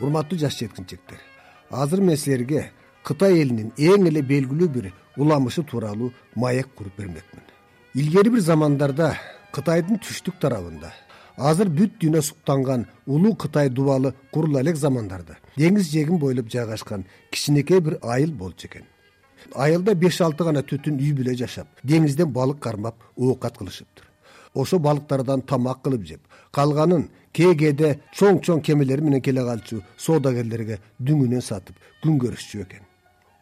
урматтуу 0.00 0.38
жаш 0.38 0.58
жеткинчектер 0.58 1.18
азыр 1.70 2.00
мен 2.00 2.16
силерге 2.16 2.70
кытай 3.04 3.40
элинин 3.42 3.72
эң 3.76 4.08
эле 4.08 4.22
белгилүү 4.22 4.68
бир 4.68 4.92
уламышы 5.16 5.62
тууралуу 5.62 6.12
маек 6.34 6.68
куруп 6.74 6.96
бермекмин. 6.96 7.44
Илгери 7.94 8.30
бир 8.30 8.40
замандарда 8.40 9.14
кытайдын 9.52 10.00
түштүк 10.04 10.38
тарабында 10.40 10.92
азыр 11.36 11.68
бүт 11.68 11.98
дүйнө 12.00 12.22
суктанган 12.22 12.86
улуу 13.06 13.34
кытай 13.34 13.70
дубалы 13.70 14.14
курула 14.32 14.60
элек 14.60 14.76
замандарда 14.76 15.38
деңиз 15.56 15.90
жээгин 15.92 16.18
бойлоп 16.18 16.50
жайгашкан 16.52 17.06
кичинекей 17.30 17.80
бир 17.80 17.98
айыл 18.02 18.32
болчу 18.32 18.66
экен. 18.66 18.84
Айылда 19.54 19.94
беш 19.94 20.20
алты 20.20 20.44
гана 20.44 20.62
түтүн 20.62 20.98
үй 20.98 21.12
бүлө 21.14 21.34
жашап 21.38 21.68
деңизден 21.82 22.32
балык 22.32 22.58
кармап 22.60 22.96
оокат 23.16 23.58
кылышыптыр. 23.58 24.04
Ошол 24.54 24.80
балыктардан 24.80 25.42
тамак 25.42 25.82
кылып 25.82 26.04
жеп 26.04 26.20
калганын 26.52 27.08
кээ 27.32 27.54
кээде 27.54 27.88
чоң 28.16 28.40
чоң 28.44 28.62
кемелер 28.64 29.00
менен 29.00 29.22
келе 29.22 29.44
калчу 29.44 29.82
соодагерлерге 29.96 30.78
дүңүнөн 31.00 31.44
сатып 31.44 31.76
күн 32.02 32.18
көрүшчү 32.22 32.62
экен. 32.64 32.84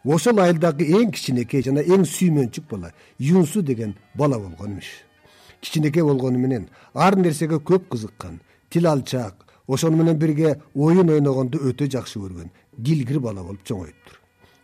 Ошол 0.05 0.39
айылдагы 0.39 0.85
эң 0.99 1.11
кичинекей 1.11 1.63
жана 1.63 1.81
эң 1.81 2.05
сүймөнчүк 2.07 2.69
бала 2.69 2.93
юнсу 3.19 3.61
деген 3.61 3.95
бала 4.15 4.39
болгон 4.39 4.77
имиш. 4.77 4.91
Кичинекей 5.61 6.03
болгону 6.03 6.39
менен 6.39 6.69
ар 6.93 7.17
нерсеге 7.17 7.59
көп 7.59 7.89
кызыккан 7.91 8.39
тил 8.69 8.87
алчаак 8.87 9.45
ошону 9.67 9.97
менен 9.97 10.17
бирге 10.17 10.61
оюн 10.75 11.09
ойногонду 11.09 11.59
өтө 11.59 11.89
жакшы 11.91 12.19
көргөн 12.19 12.51
дилгир 12.77 13.19
бала 13.19 13.43
болуп 13.43 13.63
чоңоюптур. 13.67 14.19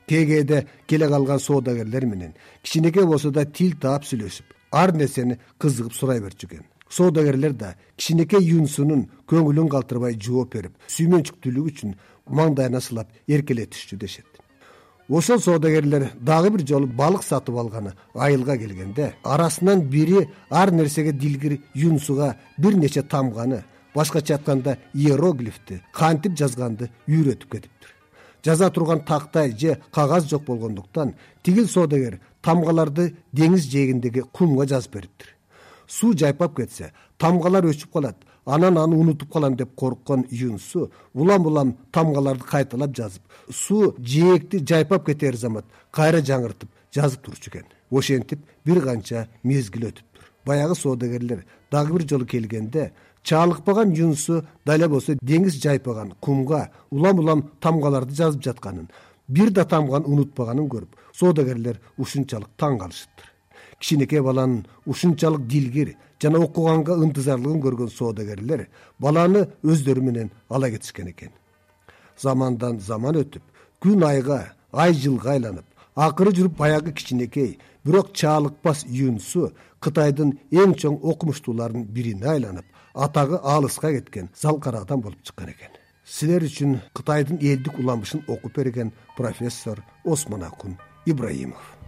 Кээ 0.08 0.26
кээде 0.26 0.68
келе 0.88 1.08
калган 1.08 1.40
соодагерлер 1.40 2.06
менен 2.06 2.36
кичинекей 2.62 3.06
болсо 3.06 3.32
да 3.32 3.46
тил 3.46 3.76
таап 3.80 4.06
сүйлөшүп 4.06 4.46
ар 4.72 4.94
нерсени 4.94 5.40
кызыгып 5.60 5.94
сурай 5.94 6.20
берчү 6.22 6.48
экен 6.48 6.66
соодагерлер 6.94 7.54
да 7.54 7.74
кичинекей 7.98 8.44
юнсунун 8.54 9.08
көңүлүн 9.30 9.70
калтырбай 9.72 10.18
жооп 10.20 10.54
берип 10.54 10.78
сүймөнчүктүүлүгү 10.96 11.74
үчүн 11.74 11.96
маңдайына 12.30 12.82
сылап 12.82 13.10
эркелетишчү 13.28 13.98
дешет. 13.98 14.26
Ошол 15.10 15.42
соодагерлер 15.42 16.12
дагы 16.20 16.52
бир 16.54 16.66
жолу 16.68 16.88
балык 16.88 17.24
сатып 17.24 17.58
алганы 17.60 17.94
айылга 18.14 18.58
келгенде 18.58 19.14
арасынан 19.24 19.82
бири 19.90 20.28
ар 20.50 20.72
нерсеге 20.72 21.12
дилгир 21.12 21.60
юнсуга 21.74 22.36
бир 22.58 22.78
нече 22.78 23.02
тамганы 23.02 23.64
башкача 23.96 24.38
айтканда 24.38 24.78
иероглифти 24.94 25.82
кантип 25.94 26.38
жазганды 26.38 26.90
үйрөтүп 27.08 27.52
кетиптир. 27.52 27.90
Жаза 28.44 28.70
турган 28.70 29.04
тактай 29.06 29.52
же 29.58 29.80
кагаз 29.92 30.30
жок 30.30 30.46
болгондуктан 30.46 31.16
тигил 31.44 31.68
соодагер 31.68 32.20
тамгаларды 32.42 33.16
деңиз 33.34 33.68
жээгиндеги 33.72 34.24
кумга 34.32 34.66
жазып 34.68 34.96
бериптир 34.96 35.36
суу 35.94 36.14
жайпап 36.18 36.56
кетсе 36.58 36.92
тамгалар 37.18 37.66
өчүп 37.70 37.92
калат 37.94 38.18
анан 38.46 38.78
аны 38.78 38.96
унутуп 38.98 39.32
калам 39.34 39.56
деп 39.56 39.76
корккон 39.76 40.26
юнсу 40.30 40.92
улам 41.14 41.46
улам 41.48 41.76
тамгаларды 41.92 42.44
кайталап 42.44 42.96
жазып 42.96 43.22
суу 43.52 43.94
жээкти 44.00 44.64
жайпап 44.70 45.06
кетер 45.06 45.36
замат 45.36 45.66
кайра 45.92 46.20
жаңыртып 46.22 46.70
жазып 46.94 47.22
турчу 47.22 47.50
экен. 47.52 47.66
Ошентип 47.92 48.40
бир 48.66 48.82
канча 48.82 49.28
мезгил 49.44 49.88
өтүптүр 49.90 50.30
баягы 50.46 50.76
соодагерлер 50.76 51.46
дагы 51.72 51.94
бир 51.94 52.08
жолу 52.10 52.26
келгенде 52.26 52.92
чаалыкпаган 53.24 53.94
юнсу 53.94 54.44
дал 54.66 54.76
эле 54.76 54.88
болсо 54.88 55.14
деңиз 55.22 55.62
жайпаган 55.62 56.14
кумга 56.20 56.70
улам 56.92 57.20
улам 57.20 57.44
тамгаларды 57.62 58.16
жазып 58.16 58.44
жатканын 58.44 58.90
бир 59.28 59.52
да 59.52 59.66
тамганы 59.66 60.06
унутпаганын 60.06 60.68
көрүп 60.70 60.98
соодагерлер 61.14 61.80
ушунчалык 61.98 62.50
таң 62.58 62.80
калышыптыр 62.80 63.33
кичинекей 63.84 64.22
баланын 64.22 64.66
ушунчалык 64.86 65.46
дилгир 65.48 65.96
жана 66.22 66.40
окуганга 66.40 66.96
ынтызарлыгын 67.04 67.60
көргөн 67.66 67.92
соодагерлер 67.92 68.70
баланы 69.00 69.50
өздөрү 69.64 70.02
менен 70.02 70.32
ала 70.50 70.70
кетишкен 70.72 71.10
экен. 71.12 71.32
Замандан 72.18 72.80
заман 72.80 73.20
өтүп 73.20 73.44
күн 73.84 74.06
айга 74.08 74.40
ай 74.72 74.94
жылга 74.94 75.36
айланып 75.36 75.66
акыры 75.96 76.32
жүрүп 76.32 76.56
баягы 76.58 76.94
кичинекей 76.94 77.60
бирок 77.84 78.14
чаалыкпас 78.14 78.86
юнсу 78.88 79.52
кытайдын 79.84 80.38
эң 80.52 80.78
чоң 80.80 80.98
окумуштууларынын 81.04 81.84
бирине 81.84 82.30
айланып 82.38 82.66
атагы 82.94 83.42
алыска 83.44 83.92
кеткен 83.92 84.32
залкара 84.42 84.86
адам 84.88 85.02
болуп 85.02 85.20
чыккан 85.24 85.52
экен. 85.52 85.76
Силер 86.06 86.48
үчүн 86.48 86.80
кытайдын 86.96 87.40
элдик 87.42 87.80
уламышын 87.80 88.24
окуп 88.28 88.56
берген 88.56 88.94
профессор 89.18 89.84
осмонакун 90.06 90.78
ибраимов 91.06 91.83